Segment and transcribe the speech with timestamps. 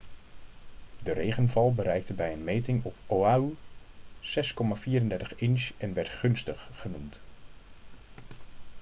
[1.03, 3.55] de regenval bereikte bij een meting op oahu
[4.21, 7.19] 6,34 inch en werd gunstig' genoemd